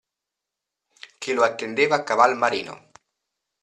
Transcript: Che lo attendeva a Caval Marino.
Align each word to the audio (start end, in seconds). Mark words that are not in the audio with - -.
Che 1.19 1.31
lo 1.35 1.43
attendeva 1.43 1.97
a 1.97 2.03
Caval 2.03 2.35
Marino. 2.35 2.89